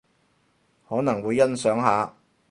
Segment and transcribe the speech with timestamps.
[0.89, 2.11] 可能會欣賞下